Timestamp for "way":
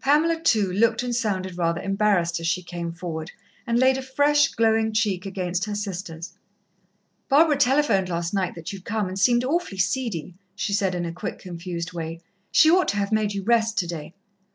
11.92-12.22